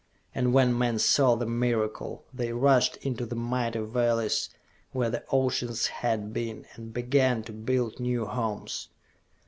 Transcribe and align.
And 0.33 0.51
when 0.51 0.75
men 0.75 0.97
saw 0.97 1.35
the 1.35 1.45
miracle, 1.45 2.25
they 2.33 2.53
rushed 2.53 2.97
into 3.05 3.23
the 3.23 3.35
mighty 3.35 3.81
valleys 3.81 4.49
where 4.93 5.11
the 5.11 5.23
oceans 5.31 5.85
had 5.85 6.33
been, 6.33 6.65
and 6.73 6.91
began 6.91 7.43
to 7.43 7.53
build 7.53 7.99
new 7.99 8.25
homes! 8.25 8.89